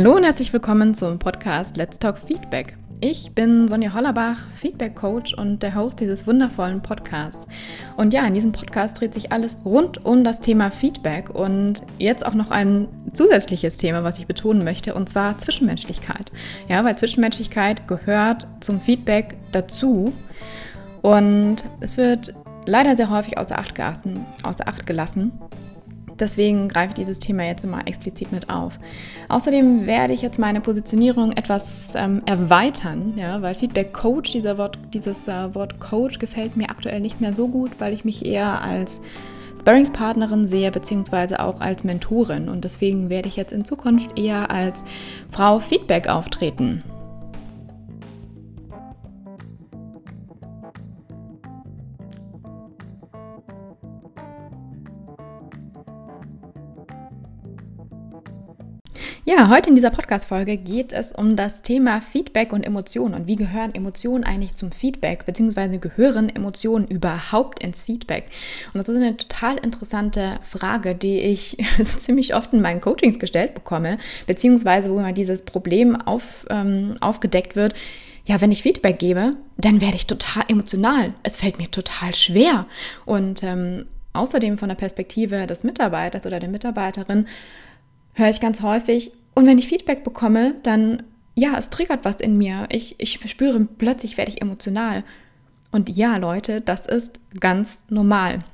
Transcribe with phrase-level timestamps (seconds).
[0.00, 2.74] Hallo und herzlich willkommen zum Podcast Let's Talk Feedback.
[3.02, 7.46] Ich bin Sonja Hollerbach, Feedback Coach und der Host dieses wundervollen Podcasts.
[7.98, 12.24] Und ja, in diesem Podcast dreht sich alles rund um das Thema Feedback und jetzt
[12.24, 16.32] auch noch ein zusätzliches Thema, was ich betonen möchte, und zwar Zwischenmenschlichkeit.
[16.66, 20.14] Ja, weil Zwischenmenschlichkeit gehört zum Feedback dazu
[21.02, 22.32] und es wird
[22.64, 24.24] leider sehr häufig außer Acht gelassen.
[24.44, 25.32] Außer Acht gelassen.
[26.20, 28.78] Deswegen greife ich dieses Thema jetzt mal explizit mit auf.
[29.28, 34.78] Außerdem werde ich jetzt meine Positionierung etwas ähm, erweitern, ja, weil Feedback Coach, dieser Wort,
[34.92, 38.62] dieses äh, Wort Coach gefällt mir aktuell nicht mehr so gut, weil ich mich eher
[38.62, 39.00] als
[39.60, 42.48] Sparringspartnerin sehe, beziehungsweise auch als Mentorin.
[42.48, 44.82] Und deswegen werde ich jetzt in Zukunft eher als
[45.30, 46.82] Frau Feedback auftreten.
[59.32, 63.36] Ja, heute in dieser Podcast-Folge geht es um das Thema Feedback und Emotionen und wie
[63.36, 68.24] gehören Emotionen eigentlich zum Feedback, beziehungsweise gehören Emotionen überhaupt ins Feedback?
[68.74, 73.54] Und das ist eine total interessante Frage, die ich ziemlich oft in meinen Coachings gestellt
[73.54, 77.74] bekomme, beziehungsweise wo immer dieses Problem auf, ähm, aufgedeckt wird.
[78.24, 81.14] Ja, wenn ich Feedback gebe, dann werde ich total emotional.
[81.22, 82.66] Es fällt mir total schwer.
[83.06, 87.28] Und ähm, außerdem von der Perspektive des Mitarbeiters oder der Mitarbeiterin
[88.14, 91.02] höre ich ganz häufig, und wenn ich Feedback bekomme, dann,
[91.34, 92.66] ja, es triggert was in mir.
[92.68, 95.02] Ich, ich spüre, plötzlich werde ich emotional.
[95.72, 98.44] Und ja, Leute, das ist ganz normal.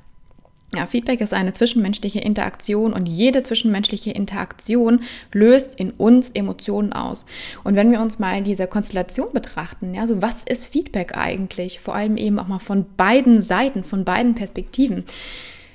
[0.73, 5.01] Ja, Feedback ist eine zwischenmenschliche Interaktion und jede zwischenmenschliche Interaktion
[5.33, 7.25] löst in uns Emotionen aus.
[7.65, 11.81] Und wenn wir uns mal diese Konstellation betrachten, ja, so was ist Feedback eigentlich?
[11.81, 15.03] Vor allem eben auch mal von beiden Seiten, von beiden Perspektiven.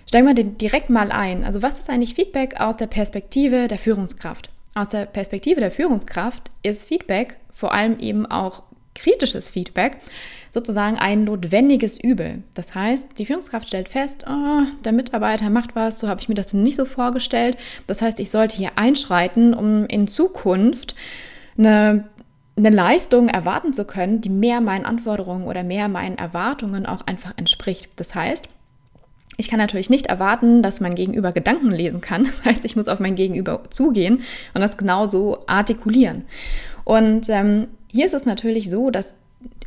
[0.08, 1.44] Steigen wir direkt mal ein.
[1.44, 4.51] Also was ist eigentlich Feedback aus der Perspektive der Führungskraft?
[4.74, 8.62] Aus der Perspektive der Führungskraft ist Feedback, vor allem eben auch
[8.94, 9.98] kritisches Feedback,
[10.50, 12.42] sozusagen ein notwendiges Übel.
[12.54, 16.34] Das heißt, die Führungskraft stellt fest, oh, der Mitarbeiter macht was, so habe ich mir
[16.34, 17.56] das nicht so vorgestellt.
[17.86, 20.94] Das heißt, ich sollte hier einschreiten, um in Zukunft
[21.56, 22.08] eine,
[22.56, 27.32] eine Leistung erwarten zu können, die mehr meinen Anforderungen oder mehr meinen Erwartungen auch einfach
[27.36, 27.90] entspricht.
[27.96, 28.46] Das heißt,
[29.36, 32.24] ich kann natürlich nicht erwarten, dass mein Gegenüber Gedanken lesen kann.
[32.42, 34.22] Das heißt, ich muss auf mein Gegenüber zugehen
[34.54, 36.24] und das genauso artikulieren.
[36.84, 39.14] Und ähm, hier ist es natürlich so, dass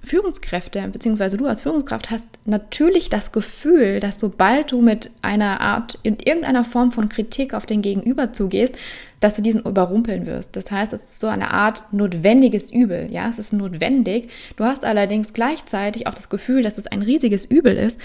[0.05, 5.97] Führungskräfte, beziehungsweise du als Führungskraft hast natürlich das Gefühl, dass sobald du mit einer Art,
[6.03, 8.75] in irgendeiner Form von Kritik auf den Gegenüber zugehst,
[9.19, 10.55] dass du diesen überrumpeln wirst.
[10.55, 13.11] Das heißt, es ist so eine Art notwendiges Übel.
[13.11, 14.29] Ja, es ist notwendig.
[14.55, 17.99] Du hast allerdings gleichzeitig auch das Gefühl, dass es ein riesiges Übel ist,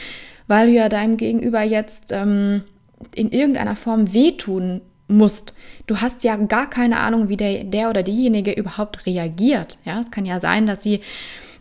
[0.50, 2.64] weil du ja deinem Gegenüber jetzt ähm,
[3.14, 5.54] in irgendeiner Form wehtun musst.
[5.86, 9.78] Du hast ja gar keine Ahnung, wie der, der oder diejenige überhaupt reagiert.
[9.84, 11.02] Ja, es kann ja sein, dass sie,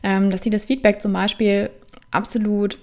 [0.01, 1.69] ähm, dass sie das Feedback zum Beispiel
[2.09, 2.79] absolut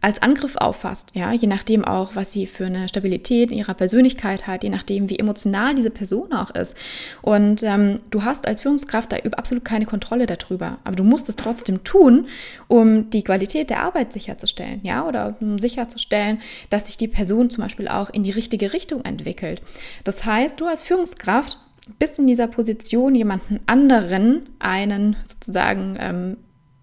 [0.00, 4.46] als Angriff auffasst, ja, je nachdem auch, was sie für eine Stabilität in ihrer Persönlichkeit
[4.46, 6.76] hat, je nachdem, wie emotional diese Person auch ist.
[7.20, 11.36] Und ähm, du hast als Führungskraft da absolut keine Kontrolle darüber, aber du musst es
[11.36, 12.28] trotzdem tun,
[12.68, 17.64] um die Qualität der Arbeit sicherzustellen, ja, oder um sicherzustellen, dass sich die Person zum
[17.64, 19.60] Beispiel auch in die richtige Richtung entwickelt.
[20.04, 21.58] Das heißt, du als Führungskraft
[21.98, 26.36] bist in dieser Position, jemanden anderen einen sozusagen ähm,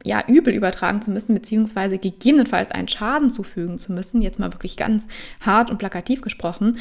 [0.05, 4.77] ja, übel übertragen zu müssen, beziehungsweise gegebenenfalls einen Schaden zufügen zu müssen, jetzt mal wirklich
[4.77, 5.07] ganz
[5.41, 6.77] hart und plakativ gesprochen.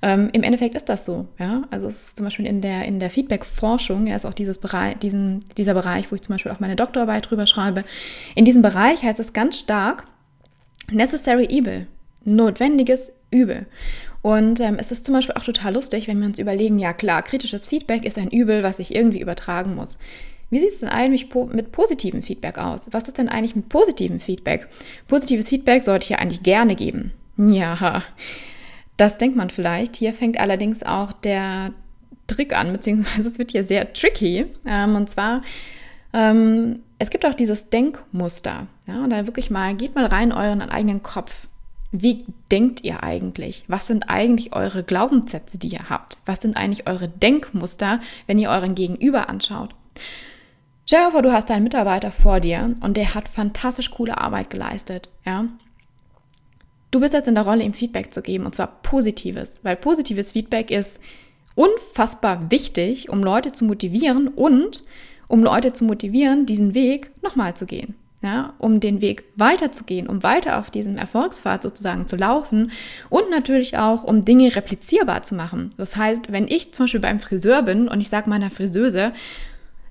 [0.00, 1.64] Ähm, Im Endeffekt ist das so, ja.
[1.72, 4.96] Also es ist zum Beispiel in der, in der Feedback-Forschung, ja, ist auch dieses Bereich,
[4.98, 7.82] diesen, dieser Bereich, wo ich zum Beispiel auch meine Doktorarbeit drüber schreibe.
[8.36, 10.04] In diesem Bereich heißt es ganz stark
[10.92, 11.88] necessary evil,
[12.24, 13.66] notwendiges Übel.
[14.22, 17.22] Und ähm, es ist zum Beispiel auch total lustig, wenn wir uns überlegen, ja klar,
[17.22, 19.98] kritisches Feedback ist ein Übel, was ich irgendwie übertragen muss.
[20.50, 22.88] Wie sieht es denn eigentlich mit positivem Feedback aus?
[22.92, 24.66] Was ist denn eigentlich mit positivem Feedback?
[25.06, 27.12] Positives Feedback sollte ich ja eigentlich gerne geben.
[27.36, 28.02] Ja,
[28.96, 29.96] das denkt man vielleicht.
[29.96, 31.72] Hier fängt allerdings auch der
[32.26, 34.46] Trick an, beziehungsweise es wird hier sehr tricky.
[34.66, 35.42] Ähm, und zwar,
[36.12, 38.66] ähm, es gibt auch dieses Denkmuster.
[38.86, 41.48] Ja, und da wirklich mal, geht mal rein in euren eigenen Kopf.
[41.90, 43.64] Wie denkt ihr eigentlich?
[43.68, 46.18] Was sind eigentlich eure Glaubenssätze, die ihr habt?
[46.26, 49.74] Was sind eigentlich eure Denkmuster, wenn ihr euren Gegenüber anschaut?
[50.90, 54.48] Stell dir vor, du hast einen Mitarbeiter vor dir und der hat fantastisch coole Arbeit
[54.48, 55.44] geleistet, ja.
[56.90, 60.32] Du bist jetzt in der Rolle, ihm Feedback zu geben und zwar positives, weil positives
[60.32, 60.98] Feedback ist
[61.54, 64.82] unfassbar wichtig, um Leute zu motivieren und
[65.28, 67.94] um Leute zu motivieren, diesen Weg nochmal zu gehen.
[68.22, 72.72] ja, um den Weg weiterzugehen, um weiter auf diesem Erfolgspfad sozusagen zu laufen
[73.10, 75.72] und natürlich auch, um Dinge replizierbar zu machen.
[75.76, 79.12] Das heißt, wenn ich zum Beispiel beim Friseur bin und ich sage meiner Friseuse,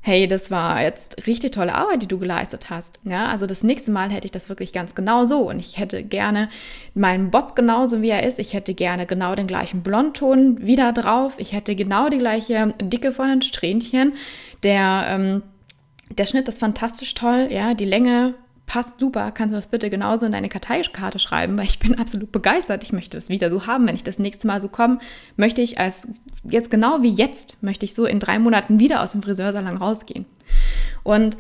[0.08, 3.00] hey, das war jetzt richtig tolle Arbeit, die du geleistet hast.
[3.04, 6.02] Ja, also das nächste Mal hätte ich das wirklich ganz genau so und ich hätte
[6.02, 6.50] gerne
[6.94, 8.40] meinen Bob genauso wie er ist.
[8.40, 11.34] Ich hätte gerne genau den gleichen Blondton wieder drauf.
[11.38, 14.14] Ich hätte genau die gleiche Dicke von den Strähnchen.
[14.64, 15.44] Der ähm,
[16.10, 18.34] der Schnitt ist fantastisch toll, ja, die Länge
[18.68, 19.32] passt super.
[19.32, 22.84] Kannst du das bitte genauso in deine Karteikarte schreiben, weil ich bin absolut begeistert.
[22.84, 23.88] Ich möchte das wieder so haben.
[23.88, 25.00] Wenn ich das nächste Mal so komme,
[25.36, 26.08] möchte ich als
[26.44, 30.26] jetzt genau wie jetzt, möchte ich so in drei Monaten wieder aus dem Friseursalon rausgehen.
[31.04, 31.38] Und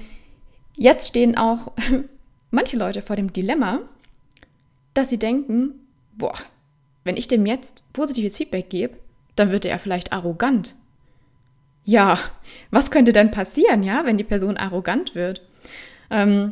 [0.75, 1.71] jetzt stehen auch
[2.51, 3.81] manche Leute vor dem Dilemma,
[4.95, 5.75] dass sie denken,
[6.15, 6.33] boah,
[7.03, 8.97] wenn ich dem jetzt positives Feedback gebe,
[9.35, 10.73] dann wird er vielleicht arrogant
[11.87, 12.19] ja,
[12.69, 15.41] was könnte denn passieren, ja, wenn die Person arrogant wird?
[16.09, 16.51] Ähm,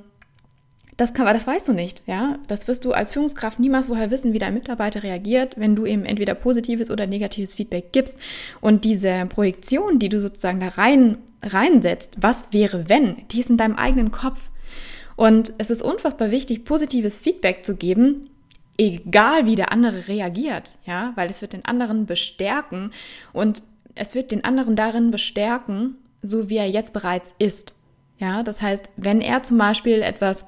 [0.97, 2.39] das, kann, das weißt du nicht, ja.
[2.47, 6.05] Das wirst du als Führungskraft niemals vorher wissen, wie dein Mitarbeiter reagiert, wenn du ihm
[6.05, 8.17] entweder positives oder negatives Feedback gibst.
[8.61, 13.57] Und diese Projektion, die du sozusagen da rein, reinsetzt, was wäre wenn, die ist in
[13.57, 14.49] deinem eigenen Kopf.
[15.17, 18.29] Und es ist unfassbar wichtig, positives Feedback zu geben,
[18.77, 22.91] egal wie der andere reagiert, ja, weil es wird den anderen bestärken
[23.33, 23.63] und
[23.95, 27.75] es wird den anderen darin bestärken, so wie er jetzt bereits ist.
[28.17, 30.45] Ja, das heißt, wenn er zum Beispiel etwas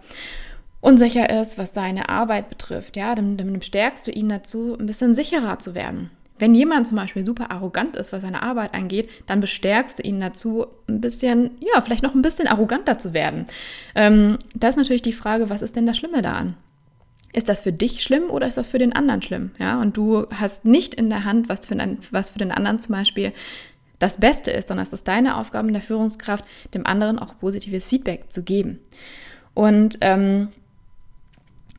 [0.80, 5.14] unsicher ist, was seine Arbeit betrifft, ja, dann, dann stärkst du ihn dazu, ein bisschen
[5.14, 6.12] sicherer zu werden.
[6.40, 10.22] Wenn jemand zum Beispiel super arrogant ist, was seine Arbeit angeht, dann bestärkst du ihn
[10.22, 13.48] dazu, ein bisschen, ja, vielleicht noch ein bisschen arroganter zu werden.
[13.96, 16.56] Ähm, da ist natürlich die Frage, was ist denn das Schlimme daran?
[17.34, 19.52] ist das für dich schlimm oder ist das für den anderen schlimm?
[19.60, 22.80] Ja, und du hast nicht in der Hand, was für, den, was für den anderen
[22.80, 23.32] zum Beispiel
[24.00, 27.88] das Beste ist, sondern es ist deine Aufgabe in der Führungskraft, dem anderen auch positives
[27.88, 28.80] Feedback zu geben.
[29.54, 30.50] Und ähm,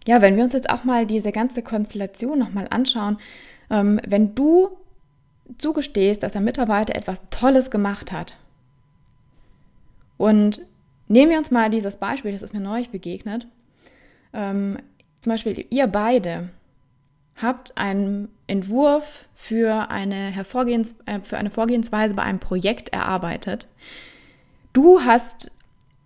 [0.07, 3.19] ja, wenn wir uns jetzt auch mal diese ganze Konstellation nochmal anschauen,
[3.71, 4.71] ähm, wenn du
[5.59, 8.37] zugestehst, dass ein Mitarbeiter etwas Tolles gemacht hat
[10.17, 10.61] und
[11.07, 13.47] nehmen wir uns mal dieses Beispiel, das ist mir neulich begegnet.
[14.33, 14.79] Ähm,
[15.21, 16.51] zum Beispiel ihr beide
[17.37, 23.69] habt einen Entwurf für eine, Hervorgehens, äh, für eine Vorgehensweise bei einem Projekt erarbeitet.
[24.73, 25.53] Du hast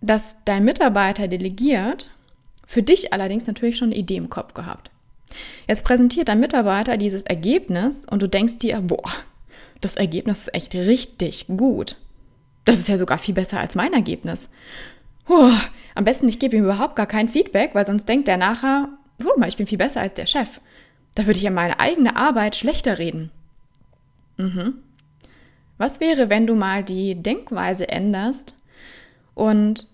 [0.01, 2.11] das dein Mitarbeiter delegiert,
[2.65, 4.91] für dich allerdings natürlich schon eine Idee im Kopf gehabt.
[5.67, 9.09] Jetzt präsentiert dein Mitarbeiter dieses Ergebnis und du denkst dir, boah,
[9.81, 11.97] das Ergebnis ist echt richtig gut.
[12.65, 14.49] Das ist ja sogar viel besser als mein Ergebnis.
[15.25, 15.51] Puh,
[15.95, 18.89] am besten, ich gebe ihm überhaupt gar kein Feedback, weil sonst denkt er nachher,
[19.21, 20.59] guck mal, ich bin viel besser als der Chef.
[21.15, 23.31] Da würde ich ja meine eigene Arbeit schlechter reden.
[24.37, 24.75] Mhm.
[25.77, 28.55] Was wäre, wenn du mal die Denkweise änderst
[29.35, 29.87] und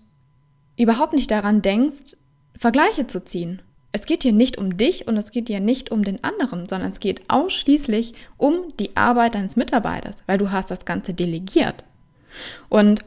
[0.76, 2.16] überhaupt nicht daran denkst,
[2.56, 3.62] Vergleiche zu ziehen?
[3.92, 6.90] Es geht hier nicht um dich und es geht hier nicht um den anderen, sondern
[6.92, 11.82] es geht ausschließlich um die Arbeit deines Mitarbeiters, weil du hast das Ganze delegiert.
[12.68, 13.04] Und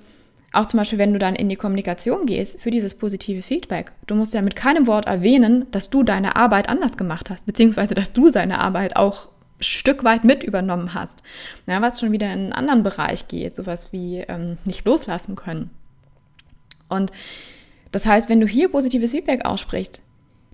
[0.54, 3.92] auch zum Beispiel, wenn du dann in die Kommunikation gehst für dieses positive Feedback.
[4.08, 7.96] Du musst ja mit keinem Wort erwähnen, dass du deine Arbeit anders gemacht hast, beziehungsweise
[7.96, 9.30] dass du seine Arbeit auch
[9.60, 11.24] Stück weit mit übernommen hast.
[11.68, 15.72] Ja, was schon wieder in einen anderen Bereich geht, sowas wie ähm, nicht loslassen können.
[16.88, 17.12] Und
[17.92, 20.02] das heißt, wenn du hier positives Feedback aussprichst,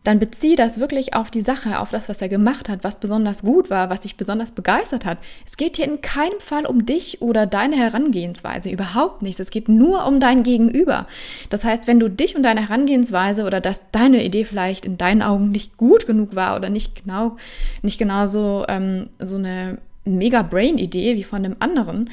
[0.04, 3.42] dann bezieh das wirklich auf die Sache, auf das, was er gemacht hat, was besonders
[3.42, 5.18] gut war, was dich besonders begeistert hat.
[5.46, 9.40] Es geht hier in keinem Fall um dich oder deine Herangehensweise, überhaupt nicht.
[9.40, 11.08] Es geht nur um dein Gegenüber.
[11.50, 15.22] Das heißt, wenn du dich und deine Herangehensweise oder dass deine Idee vielleicht in deinen
[15.22, 17.38] Augen nicht gut genug war oder nicht genau,
[17.82, 22.10] nicht genau so, ähm, so eine Mega-Brain-Idee wie von dem anderen,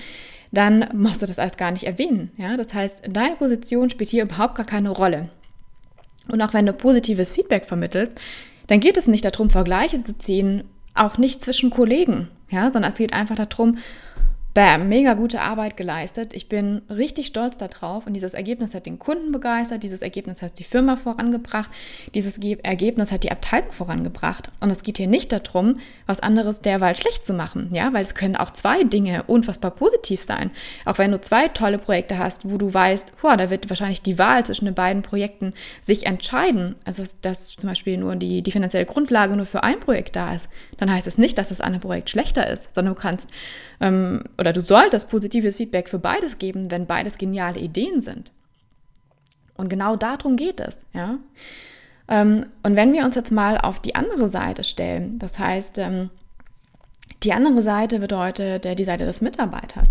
[0.53, 2.31] dann musst du das alles gar nicht erwähnen.
[2.37, 2.57] Ja?
[2.57, 5.29] Das heißt, deine Position spielt hier überhaupt gar keine Rolle.
[6.29, 8.19] Und auch wenn du positives Feedback vermittelst,
[8.67, 10.65] dann geht es nicht darum, Vergleiche zu ziehen,
[10.95, 13.79] auch nicht zwischen Kollegen, ja, sondern es geht einfach darum,
[14.57, 16.33] Bam, mega gute Arbeit geleistet.
[16.33, 20.59] Ich bin richtig stolz darauf und dieses Ergebnis hat den Kunden begeistert, dieses Ergebnis hat
[20.59, 21.71] die Firma vorangebracht,
[22.15, 24.49] dieses Ergebnis hat die Abteilung vorangebracht.
[24.61, 25.75] Und es geht hier nicht darum,
[26.07, 30.23] was anderes derweil schlecht zu machen, ja, weil es können auch zwei Dinge unfassbar positiv
[30.23, 30.51] sein.
[30.87, 34.19] Auch wenn du zwei tolle Projekte hast, wo du weißt, boah, da wird wahrscheinlich die
[34.19, 38.87] Wahl zwischen den beiden Projekten sich entscheiden, also dass zum Beispiel nur die, die finanzielle
[38.87, 40.49] Grundlage nur für ein Projekt da ist,
[40.79, 43.29] dann heißt es nicht, dass das andere Projekt schlechter ist, sondern du kannst
[43.81, 48.31] ähm, oder du solltest positives Feedback für beides geben, wenn beides geniale Ideen sind.
[49.57, 51.19] Und genau darum geht es, ja.
[52.07, 56.11] Ähm, und wenn wir uns jetzt mal auf die andere Seite stellen, das heißt, ähm,
[57.25, 59.89] die andere Seite bedeutet äh, die Seite des Mitarbeiters.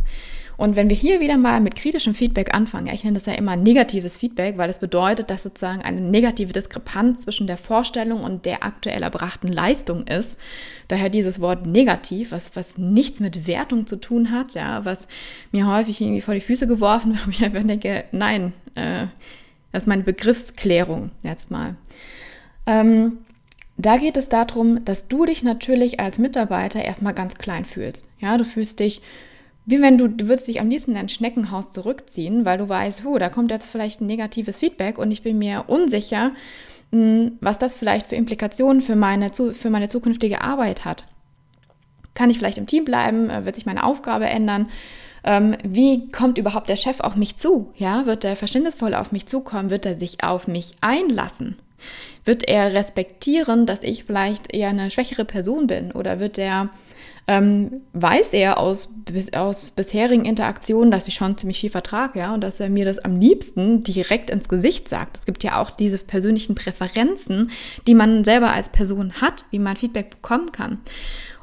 [0.58, 3.34] Und wenn wir hier wieder mal mit kritischem Feedback anfangen, ja, ich nenne das ja
[3.34, 8.46] immer negatives Feedback, weil das bedeutet, dass sozusagen eine negative Diskrepanz zwischen der Vorstellung und
[8.46, 10.40] der aktuell erbrachten Leistung ist.
[10.88, 15.08] Daher dieses Wort negativ, was, was nichts mit Wertung zu tun hat, ja, was
[15.52, 19.08] mir häufig irgendwie vor die Füße geworfen wird, wo ich einfach denke, nein, äh,
[19.72, 21.76] das ist meine Begriffsklärung jetzt mal.
[22.66, 23.18] Ähm,
[23.78, 28.10] da geht es darum, dass du dich natürlich als Mitarbeiter erstmal ganz klein fühlst.
[28.20, 29.02] Ja, du fühlst dich
[29.66, 33.04] wie wenn du, du würdest dich am liebsten in dein Schneckenhaus zurückziehen, weil du weißt,
[33.04, 36.32] huh, da kommt jetzt vielleicht ein negatives Feedback und ich bin mir unsicher,
[36.92, 41.06] hm, was das vielleicht für Implikationen für meine, für meine zukünftige Arbeit hat.
[42.14, 43.30] Kann ich vielleicht im Team bleiben?
[43.30, 44.70] Äh, wird sich meine Aufgabe ändern?
[45.24, 47.74] Ähm, wie kommt überhaupt der Chef auf mich zu?
[47.76, 49.72] Ja, wird er verständnisvoll auf mich zukommen?
[49.72, 51.58] Wird er sich auf mich einlassen?
[52.24, 55.92] Wird er respektieren, dass ich vielleicht eher eine schwächere Person bin?
[55.92, 56.70] Oder wird er
[57.28, 58.90] ähm, weiß er aus,
[59.34, 63.00] aus bisherigen Interaktionen, dass ich schon ziemlich viel vertrage, ja, und dass er mir das
[63.00, 65.18] am liebsten direkt ins Gesicht sagt.
[65.18, 67.50] Es gibt ja auch diese persönlichen Präferenzen,
[67.88, 70.80] die man selber als Person hat, wie man Feedback bekommen kann.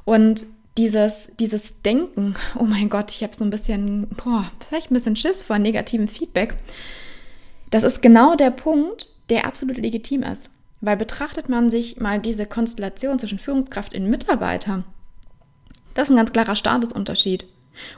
[0.05, 0.47] Und
[0.79, 5.17] dieses, dieses Denken, oh mein Gott, ich habe so ein bisschen, boah, vielleicht ein bisschen
[5.17, 6.57] Schiss vor negativem Feedback,
[7.71, 10.49] das ist genau der Punkt, der absolut legitim ist.
[10.81, 14.85] Weil betrachtet man sich mal diese Konstellation zwischen Führungskraft und Mitarbeiter,
[15.95, 17.47] das ist ein ganz klarer Statusunterschied.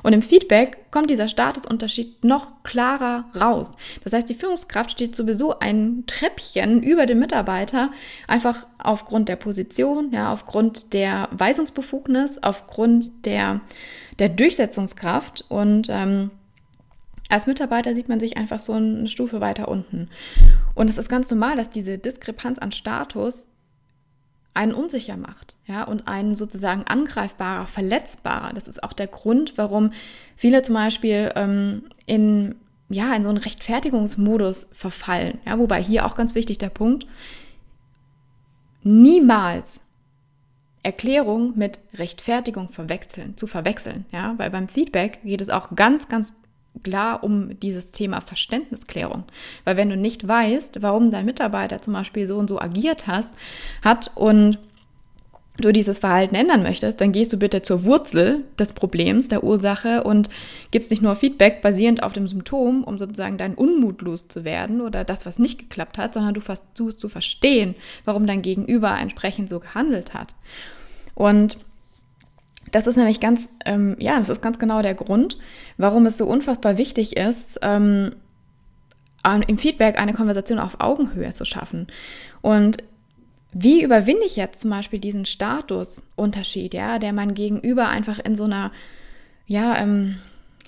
[0.03, 3.73] Und im Feedback kommt dieser Statusunterschied noch klarer raus.
[4.03, 7.91] Das heißt, die Führungskraft steht sowieso ein Treppchen über dem Mitarbeiter,
[8.29, 13.61] einfach aufgrund der Position, ja, aufgrund der Weisungsbefugnis, aufgrund der,
[14.19, 15.45] der Durchsetzungskraft.
[15.49, 16.31] Und ähm,
[17.29, 20.09] als Mitarbeiter sieht man sich einfach so eine Stufe weiter unten.
[20.75, 23.49] Und es ist ganz normal, dass diese Diskrepanz an Status
[24.54, 28.52] einen unsicher macht, ja, und einen sozusagen angreifbarer, verletzbarer.
[28.54, 29.90] Das ist auch der Grund, warum
[30.37, 32.54] viele zum Beispiel ähm, in,
[32.88, 35.38] ja, in so einen Rechtfertigungsmodus verfallen.
[35.44, 37.06] Ja, wobei hier auch ganz wichtig der Punkt,
[38.84, 39.80] niemals
[40.84, 46.34] Erklärung mit Rechtfertigung verwechseln, zu verwechseln, ja, weil beim Feedback geht es auch ganz, ganz
[46.83, 49.25] klar um dieses Thema Verständnisklärung.
[49.64, 53.33] Weil wenn du nicht weißt, warum dein Mitarbeiter zum Beispiel so und so agiert hast,
[53.83, 54.59] hat und
[55.57, 60.02] du dieses Verhalten ändern möchtest, dann gehst du bitte zur Wurzel des Problems, der Ursache
[60.02, 60.28] und
[60.73, 65.26] gibst nicht nur Feedback basierend auf dem Symptom, um sozusagen deinen Unmut loszuwerden oder das,
[65.26, 70.12] was nicht geklappt hat, sondern du versuchst zu verstehen, warum dein Gegenüber entsprechend so gehandelt
[70.12, 70.35] hat.
[71.14, 71.57] Und
[72.75, 75.38] das ist nämlich ganz, ähm, ja, das ist ganz genau der Grund,
[75.76, 78.16] warum es so unfassbar wichtig ist, ähm,
[79.47, 81.87] im Feedback eine Konversation auf Augenhöhe zu schaffen.
[82.43, 82.78] Und
[83.52, 88.45] wie überwinde ich jetzt zum Beispiel diesen Statusunterschied, ja, der mein Gegenüber einfach in so
[88.45, 88.73] einer,
[89.47, 90.16] ja, ähm,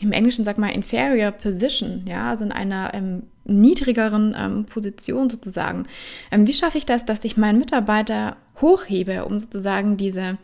[0.00, 5.86] im Englischen sagt man inferior position, ja, also in einer ähm, niedrigeren ähm, Position sozusagen.
[6.30, 10.38] Ähm, wie schaffe ich das, dass ich meinen Mitarbeiter hochhebe, um sozusagen diese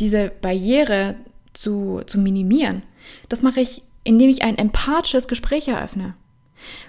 [0.00, 1.16] diese Barriere
[1.52, 2.82] zu, zu minimieren.
[3.28, 6.14] Das mache ich, indem ich ein empathisches Gespräch eröffne.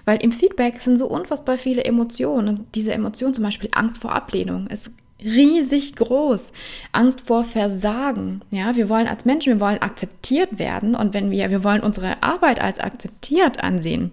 [0.05, 2.49] Weil im Feedback sind so unfassbar viele Emotionen.
[2.49, 4.91] Und diese Emotion, zum Beispiel Angst vor Ablehnung, ist
[5.23, 6.51] riesig groß.
[6.91, 8.41] Angst vor Versagen.
[8.49, 10.95] Ja, wir wollen als Menschen, wir wollen akzeptiert werden.
[10.95, 14.11] Und wenn wir, wir wollen unsere Arbeit als akzeptiert ansehen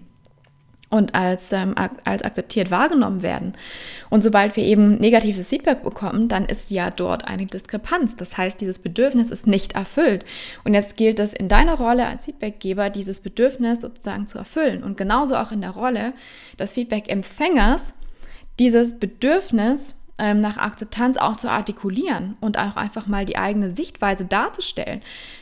[0.89, 3.53] und als, ähm, als akzeptiert wahrgenommen werden.
[4.09, 8.15] Und sobald wir eben negatives Feedback bekommen, dann ist ja dort eine Diskrepanz.
[8.15, 10.25] Das heißt, dieses Bedürfnis ist nicht erfüllt.
[10.63, 14.83] Und jetzt gilt es in deiner Rolle als Feedbackgeber, dieses Bedürfnis sozusagen zu erfüllen.
[14.83, 16.13] Und genauso auch in der Rolle
[16.57, 17.93] des Feedback-Empfängers,
[18.57, 24.25] dieses Bedürfnis ähm, nach Akzeptanz auch zu artikulieren und auch einfach mal die eigene Sichtweise
[24.25, 25.01] darzustellen.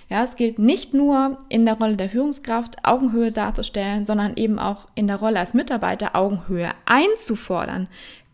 [0.09, 4.87] Ja, es gilt nicht nur in der Rolle der Führungskraft Augenhöhe darzustellen, sondern eben auch
[4.95, 7.87] in der Rolle als Mitarbeiter Augenhöhe einzufordern.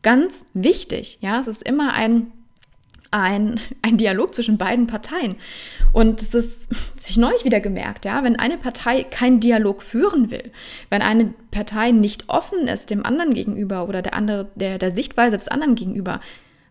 [0.04, 1.18] Ganz wichtig.
[1.22, 2.32] Ja, es ist immer ein
[3.14, 5.36] ein, ein Dialog zwischen beiden Parteien.
[5.92, 6.68] Und das ist
[7.00, 10.52] sich neulich wieder gemerkt, ja, wenn eine Partei keinen Dialog führen will,
[10.90, 15.38] wenn eine Partei nicht offen ist dem anderen gegenüber oder der andere, der, der Sichtweise
[15.38, 16.22] des anderen gegenüber,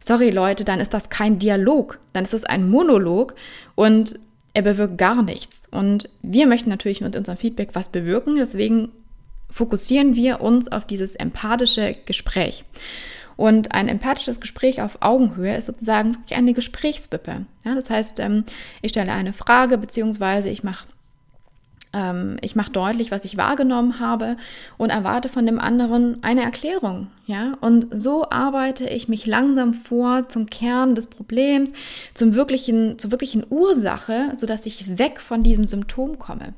[0.00, 3.34] sorry Leute, dann ist das kein Dialog, dann ist es ein Monolog
[3.76, 4.18] und
[4.54, 5.62] er bewirkt gar nichts.
[5.70, 8.90] Und wir möchten natürlich mit unserem Feedback was bewirken, deswegen
[9.50, 12.64] fokussieren wir uns auf dieses empathische Gespräch.
[13.42, 17.44] Und ein empathisches Gespräch auf Augenhöhe ist sozusagen eine Gesprächswippe.
[17.64, 18.44] Ja, das heißt, ähm,
[18.82, 20.86] ich stelle eine Frage beziehungsweise ich mache
[21.92, 24.36] ähm, ich deutlich, was ich wahrgenommen habe
[24.78, 27.08] und erwarte von dem anderen eine Erklärung.
[27.26, 27.54] Ja?
[27.60, 31.72] Und so arbeite ich mich langsam vor zum Kern des Problems,
[32.14, 36.54] zum wirklichen, zur wirklichen Ursache, sodass ich weg von diesem Symptom komme.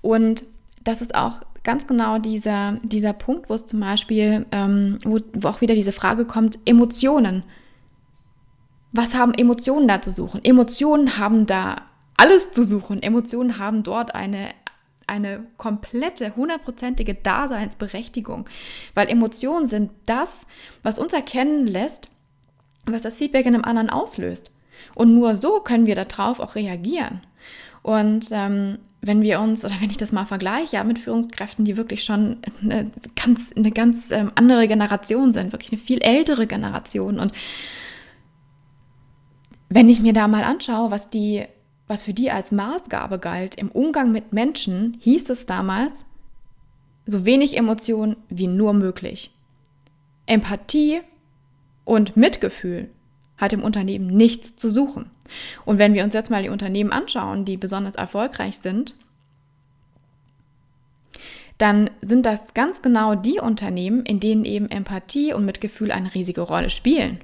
[0.00, 0.44] Und
[0.84, 5.48] das ist auch ganz genau dieser, dieser Punkt, wo es zum Beispiel, ähm, wo, wo
[5.48, 7.42] auch wieder diese Frage kommt, Emotionen.
[8.92, 10.42] Was haben Emotionen da zu suchen?
[10.42, 11.82] Emotionen haben da
[12.16, 13.02] alles zu suchen.
[13.02, 14.48] Emotionen haben dort eine,
[15.06, 18.48] eine komplette, hundertprozentige Daseinsberechtigung,
[18.94, 20.46] weil Emotionen sind das,
[20.82, 22.08] was uns erkennen lässt,
[22.86, 24.50] was das Feedback in einem anderen auslöst.
[24.94, 27.20] Und nur so können wir darauf auch reagieren.
[27.82, 31.76] Und ähm, wenn wir uns, oder wenn ich das mal vergleiche, ja, mit Führungskräften, die
[31.76, 37.20] wirklich schon eine ganz, eine ganz ähm, andere Generation sind, wirklich eine viel ältere Generation.
[37.20, 37.32] Und
[39.68, 41.44] wenn ich mir da mal anschaue, was die,
[41.86, 46.04] was für die als Maßgabe galt im Umgang mit Menschen, hieß es damals,
[47.06, 49.30] so wenig Emotionen wie nur möglich.
[50.26, 51.00] Empathie
[51.84, 52.90] und Mitgefühl
[53.38, 55.10] hat im Unternehmen nichts zu suchen.
[55.64, 58.94] Und wenn wir uns jetzt mal die Unternehmen anschauen, die besonders erfolgreich sind,
[61.58, 66.40] dann sind das ganz genau die Unternehmen, in denen eben Empathie und Mitgefühl eine riesige
[66.40, 67.20] Rolle spielen.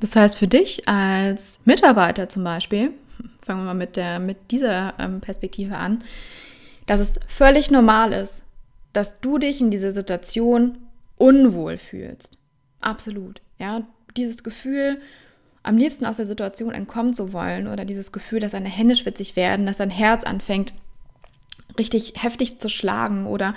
[0.00, 2.92] Das heißt für dich als Mitarbeiter zum Beispiel,
[3.42, 6.02] fangen wir mal mit, der, mit dieser ähm, Perspektive an,
[6.86, 8.44] dass es völlig normal ist,
[8.92, 10.78] dass du dich in dieser Situation
[11.16, 12.38] unwohl fühlst.
[12.80, 13.40] Absolut.
[13.58, 13.82] Ja,
[14.16, 15.00] dieses Gefühl,
[15.68, 19.36] am liebsten aus der Situation entkommen zu wollen oder dieses Gefühl, dass deine Hände schwitzig
[19.36, 20.72] werden, dass dein Herz anfängt
[21.78, 23.54] richtig heftig zu schlagen oder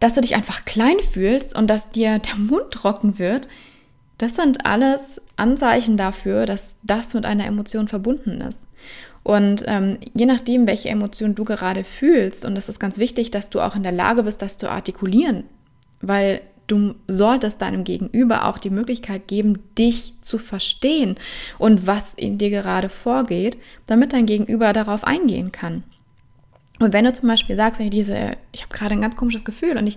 [0.00, 3.48] dass du dich einfach klein fühlst und dass dir der Mund trocken wird,
[4.16, 8.66] das sind alles Anzeichen dafür, dass das mit einer Emotion verbunden ist.
[9.22, 13.50] Und ähm, je nachdem, welche Emotion du gerade fühlst, und das ist ganz wichtig, dass
[13.50, 15.44] du auch in der Lage bist, das zu artikulieren,
[16.00, 21.16] weil du solltest deinem Gegenüber auch die Möglichkeit geben, dich zu verstehen
[21.58, 23.56] und was in dir gerade vorgeht,
[23.86, 25.84] damit dein Gegenüber darauf eingehen kann.
[26.78, 29.78] Und wenn du zum Beispiel sagst, hey, diese, ich habe gerade ein ganz komisches Gefühl
[29.78, 29.96] und ich,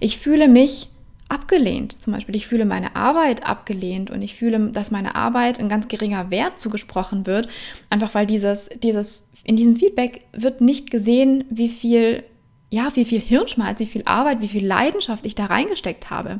[0.00, 0.88] ich fühle mich
[1.28, 1.96] abgelehnt.
[2.02, 5.88] Zum Beispiel, ich fühle meine Arbeit abgelehnt und ich fühle, dass meine Arbeit ein ganz
[5.88, 7.48] geringer Wert zugesprochen wird,
[7.90, 12.24] einfach weil dieses, dieses, in diesem Feedback wird nicht gesehen, wie viel
[12.70, 16.38] ja, wie viel Hirnschmalz, wie viel Arbeit, wie viel Leidenschaft ich da reingesteckt habe,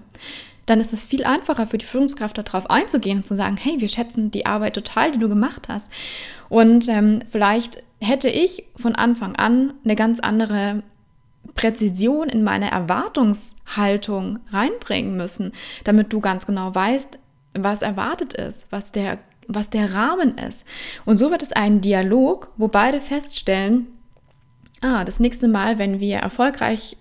[0.66, 3.88] dann ist es viel einfacher für die Führungskraft darauf einzugehen und zu sagen, hey, wir
[3.88, 5.90] schätzen die Arbeit total, die du gemacht hast.
[6.50, 10.82] Und ähm, vielleicht hätte ich von Anfang an eine ganz andere
[11.54, 15.52] Präzision in meine Erwartungshaltung reinbringen müssen,
[15.84, 17.18] damit du ganz genau weißt,
[17.54, 20.66] was erwartet ist, was der, was der Rahmen ist.
[21.06, 23.86] Und so wird es ein Dialog, wo beide feststellen,
[24.80, 26.96] ah, das nächste Mal, wenn wir erfolgreich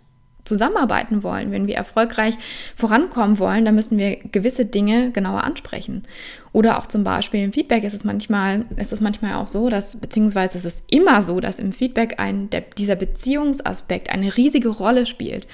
[0.48, 2.36] zusammenarbeiten wollen, wenn wir erfolgreich
[2.76, 6.04] vorankommen wollen, dann müssen wir gewisse Dinge genauer ansprechen.
[6.54, 9.98] Oder auch zum Beispiel im Feedback ist es manchmal, ist es manchmal auch so, dass,
[9.98, 15.06] beziehungsweise ist es immer so, dass im Feedback ein, der, dieser Beziehungsaspekt eine riesige Rolle
[15.06, 15.48] spielt.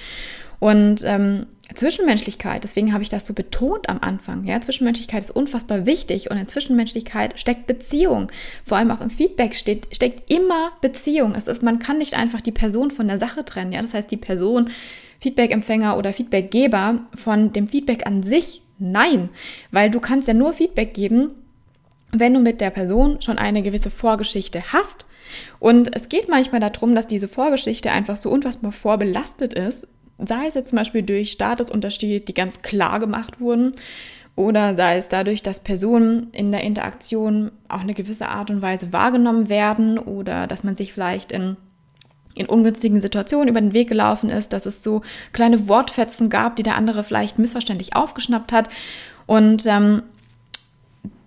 [0.60, 4.44] Und ähm, Zwischenmenschlichkeit, deswegen habe ich das so betont am Anfang.
[4.44, 8.30] Ja, Zwischenmenschlichkeit ist unfassbar wichtig und in Zwischenmenschlichkeit steckt Beziehung.
[8.64, 11.34] Vor allem auch im Feedback steht, steckt immer Beziehung.
[11.34, 13.72] Es ist, man kann nicht einfach die Person von der Sache trennen.
[13.72, 14.70] Ja, das heißt, die Person,
[15.20, 18.62] Feedbackempfänger oder Feedbackgeber von dem Feedback an sich.
[18.78, 19.30] Nein,
[19.70, 21.30] weil du kannst ja nur Feedback geben,
[22.12, 25.06] wenn du mit der Person schon eine gewisse Vorgeschichte hast.
[25.58, 29.86] Und es geht manchmal darum, dass diese Vorgeschichte einfach so unfassbar vorbelastet ist,
[30.26, 33.72] sei es jetzt zum Beispiel durch Statusunterschiede, die ganz klar gemacht wurden,
[34.36, 38.92] oder sei es dadurch, dass Personen in der Interaktion auch eine gewisse Art und Weise
[38.92, 41.56] wahrgenommen werden oder dass man sich vielleicht in,
[42.34, 46.64] in ungünstigen Situationen über den Weg gelaufen ist, dass es so kleine Wortfetzen gab, die
[46.64, 48.68] der andere vielleicht missverständlich aufgeschnappt hat.
[49.26, 50.02] Und ähm,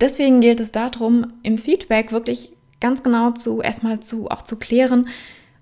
[0.01, 5.07] deswegen gilt es darum, im Feedback wirklich ganz genau zu erstmal zu auch zu klären,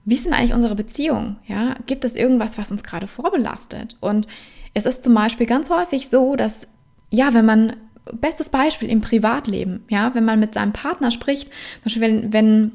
[0.05, 1.37] wie ist denn eigentlich unsere Beziehung?
[1.47, 3.97] Ja, gibt es irgendwas, was uns gerade vorbelastet?
[4.01, 4.27] Und
[4.73, 6.67] es ist zum Beispiel ganz häufig so, dass,
[7.09, 7.75] ja, wenn man,
[8.13, 12.71] bestes Beispiel im Privatleben, ja, wenn man mit seinem Partner spricht, zum Beispiel wenn, wenn,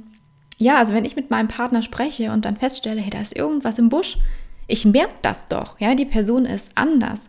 [0.59, 3.79] ja, also wenn ich mit meinem Partner spreche und dann feststelle, hey, da ist irgendwas
[3.79, 4.19] im Busch,
[4.66, 7.29] ich merke das doch, ja, die Person ist anders.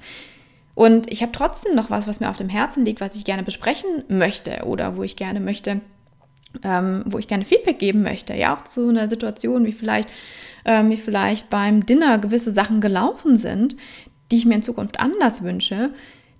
[0.74, 3.44] Und ich habe trotzdem noch was, was mir auf dem Herzen liegt, was ich gerne
[3.44, 5.82] besprechen möchte oder wo ich gerne möchte,
[6.64, 10.10] ähm, wo ich gerne Feedback geben möchte, ja auch zu einer Situation, wie vielleicht,
[10.66, 13.78] ähm, wie vielleicht beim Dinner gewisse Sachen gelaufen sind,
[14.32, 15.92] die ich mir in Zukunft anders wünsche,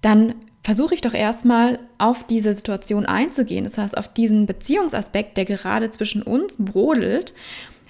[0.02, 3.64] dann versuche ich doch erstmal auf diese Situation einzugehen.
[3.64, 7.34] Das heißt, auf diesen Beziehungsaspekt, der gerade zwischen uns brodelt,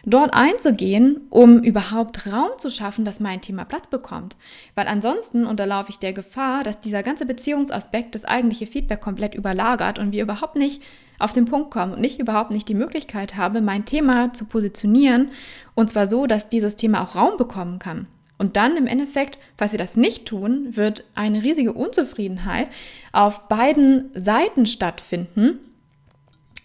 [0.05, 4.35] dort einzugehen, um überhaupt Raum zu schaffen, dass mein Thema Platz bekommt.
[4.75, 9.99] Weil ansonsten unterlaufe ich der Gefahr, dass dieser ganze Beziehungsaspekt das eigentliche Feedback komplett überlagert
[9.99, 10.81] und wir überhaupt nicht
[11.19, 15.31] auf den Punkt komme und ich überhaupt nicht die Möglichkeit habe, mein Thema zu positionieren
[15.75, 18.07] und zwar so, dass dieses Thema auch Raum bekommen kann.
[18.39, 22.69] Und dann im Endeffekt, falls wir das nicht tun, wird eine riesige Unzufriedenheit
[23.11, 25.59] auf beiden Seiten stattfinden,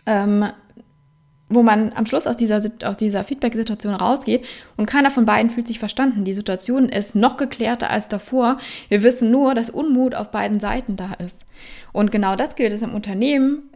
[0.07, 0.47] ähm,
[1.49, 4.45] wo man am Schluss aus dieser, aus dieser Feedback-Situation rausgeht
[4.77, 6.25] und keiner von beiden fühlt sich verstanden.
[6.25, 8.59] Die Situation ist noch geklärter als davor.
[8.89, 11.47] Wir wissen nur, dass Unmut auf beiden Seiten da ist.
[11.93, 13.71] Und genau das gilt es im Unternehmen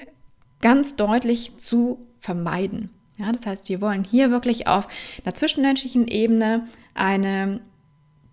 [0.61, 2.91] ganz deutlich zu vermeiden.
[3.19, 4.89] Ja, das heißt, wir wollen hier wirklich auf
[5.25, 7.61] einer zwischenmenschlichen Ebene eine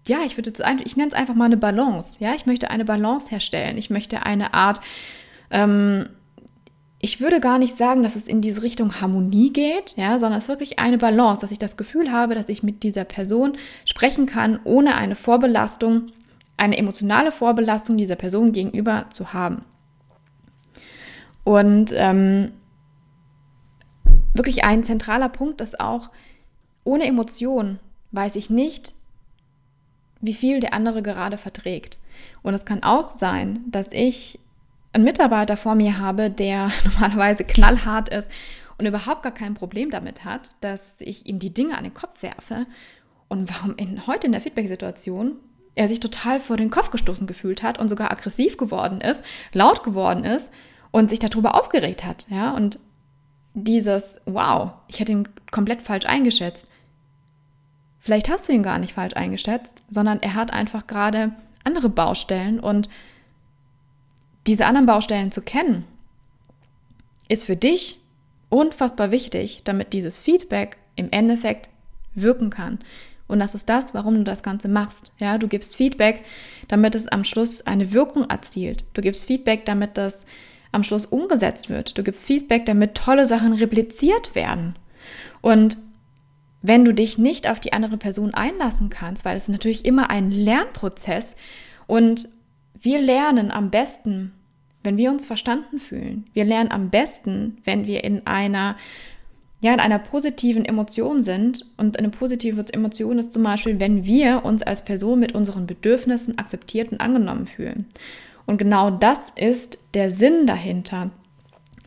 [0.08, 0.54] ja, ich würde
[0.86, 2.24] ich nenne es einfach mal eine Balance.
[2.24, 3.78] Ja, ich möchte eine Balance herstellen.
[3.78, 4.80] Ich möchte eine Art
[5.52, 6.08] ähm,
[7.00, 10.46] ich würde gar nicht sagen, dass es in diese Richtung Harmonie geht, ja, sondern es
[10.46, 14.26] ist wirklich eine Balance, dass ich das Gefühl habe, dass ich mit dieser Person sprechen
[14.26, 16.08] kann, ohne eine Vorbelastung,
[16.58, 19.62] eine emotionale Vorbelastung dieser Person gegenüber zu haben.
[21.44, 22.52] Und ähm,
[24.34, 26.10] wirklich ein zentraler Punkt ist auch,
[26.84, 27.80] ohne Emotion
[28.12, 28.96] weiß ich nicht,
[30.20, 32.00] wie viel der andere gerade verträgt.
[32.42, 34.40] Und es kann auch sein, dass ich
[34.98, 38.30] einen Mitarbeiter vor mir habe, der normalerweise knallhart ist
[38.78, 42.22] und überhaupt gar kein Problem damit hat, dass ich ihm die Dinge an den Kopf
[42.22, 42.66] werfe
[43.28, 45.38] und warum in, heute in der Feedback-Situation
[45.76, 49.84] er sich total vor den Kopf gestoßen gefühlt hat und sogar aggressiv geworden ist, laut
[49.84, 50.52] geworden ist
[50.90, 52.80] und sich darüber aufgeregt hat, ja, und
[53.54, 56.68] dieses, wow, ich hätte ihn komplett falsch eingeschätzt.
[58.00, 61.34] Vielleicht hast du ihn gar nicht falsch eingeschätzt, sondern er hat einfach gerade
[61.64, 62.90] andere Baustellen und
[64.48, 65.86] diese anderen Baustellen zu kennen,
[67.28, 68.00] ist für dich
[68.50, 71.70] unfassbar wichtig, damit dieses Feedback im Endeffekt
[72.16, 72.80] wirken kann.
[73.28, 75.12] Und das ist das, warum du das Ganze machst.
[75.20, 76.24] Ja, du gibst Feedback,
[76.70, 78.86] damit es am Schluss eine Wirkung erzielt.
[78.94, 80.26] Du gibst Feedback, damit das
[80.72, 81.98] am Schluss umgesetzt wird.
[81.98, 84.78] Du gibst Feedback, damit tolle Sachen repliziert werden.
[85.42, 85.78] Und
[86.62, 90.32] wenn du dich nicht auf die andere Person einlassen kannst, weil es natürlich immer ein
[90.32, 91.36] Lernprozess
[91.86, 92.30] und
[92.80, 94.34] wir lernen am besten,
[94.88, 96.24] wenn wir uns verstanden fühlen.
[96.32, 98.78] Wir lernen am besten, wenn wir in einer
[99.60, 101.66] ja, in einer positiven Emotion sind.
[101.76, 106.38] Und eine positive Emotion ist zum Beispiel, wenn wir uns als Person mit unseren Bedürfnissen
[106.38, 107.86] akzeptiert und angenommen fühlen.
[108.46, 111.10] Und genau das ist der Sinn dahinter,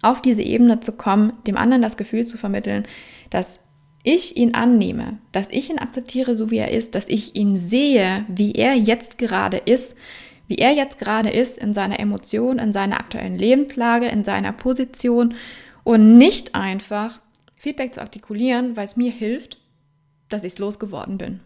[0.02, 2.82] auf diese Ebene zu kommen, dem anderen das Gefühl zu vermitteln,
[3.30, 3.62] dass
[4.02, 8.26] ich ihn annehme, dass ich ihn akzeptiere, so wie er ist, dass ich ihn sehe,
[8.28, 9.94] wie er jetzt gerade ist,
[10.50, 15.34] wie er jetzt gerade ist in seiner Emotion, in seiner aktuellen Lebenslage, in seiner Position
[15.84, 17.20] und nicht einfach
[17.56, 19.58] Feedback zu artikulieren, weil es mir hilft,
[20.28, 21.38] dass ich es losgeworden bin.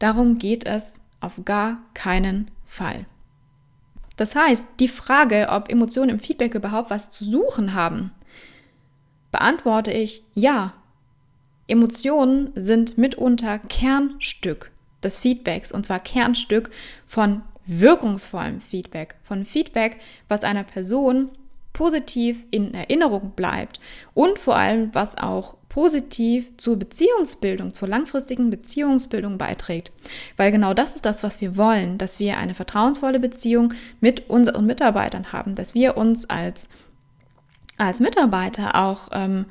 [0.00, 3.06] Darum geht es auf gar keinen Fall.
[4.16, 8.10] Das heißt, die Frage, ob Emotionen im Feedback überhaupt was zu suchen haben,
[9.30, 10.72] beantworte ich ja.
[11.68, 14.72] Emotionen sind mitunter Kernstück
[15.04, 16.70] des Feedbacks und zwar Kernstück
[17.06, 19.98] von wirkungsvollem Feedback, von Feedback,
[20.28, 21.30] was einer Person
[21.72, 23.80] positiv in Erinnerung bleibt
[24.14, 29.90] und vor allem, was auch positiv zur Beziehungsbildung, zur langfristigen Beziehungsbildung beiträgt.
[30.36, 34.66] Weil genau das ist das, was wir wollen, dass wir eine vertrauensvolle Beziehung mit unseren
[34.66, 36.68] Mitarbeitern haben, dass wir uns als,
[37.78, 39.46] als Mitarbeiter auch ähm,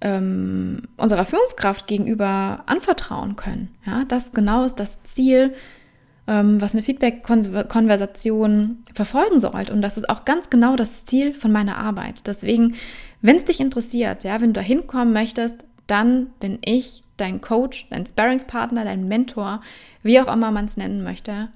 [0.00, 3.74] ähm, unserer Führungskraft gegenüber anvertrauen können.
[3.84, 5.54] Ja, das genau ist das Ziel
[6.26, 9.72] was eine Feedback-Konversation verfolgen sollte.
[9.72, 12.26] Und das ist auch ganz genau das Ziel von meiner Arbeit.
[12.26, 12.76] Deswegen,
[13.20, 17.86] wenn es dich interessiert, ja, wenn du da hinkommen möchtest, dann bin ich dein Coach,
[17.90, 19.60] dein Sparringspartner, dein Mentor,
[20.02, 21.48] wie auch immer man es nennen möchte.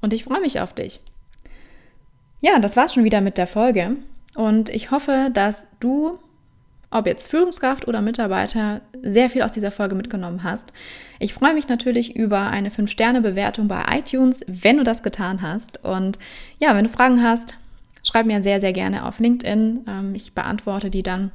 [0.00, 1.00] Und ich freue mich auf dich.
[2.40, 3.96] Ja, das war's schon wieder mit der Folge.
[4.34, 6.18] Und ich hoffe, dass du
[6.90, 10.72] ob jetzt Führungskraft oder Mitarbeiter, sehr viel aus dieser Folge mitgenommen hast.
[11.18, 15.84] Ich freue mich natürlich über eine 5-Sterne-Bewertung bei iTunes, wenn du das getan hast.
[15.84, 16.18] Und
[16.58, 17.54] ja, wenn du Fragen hast,
[18.02, 19.84] schreib mir sehr, sehr gerne auf LinkedIn.
[19.86, 21.30] Ähm, ich beantworte die dann.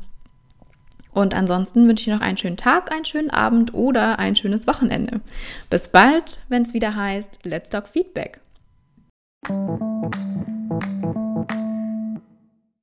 [1.12, 4.66] Und ansonsten wünsche ich dir noch einen schönen Tag, einen schönen Abend oder ein schönes
[4.66, 5.22] Wochenende.
[5.70, 8.40] Bis bald, wenn es wieder heißt Let's Talk Feedback.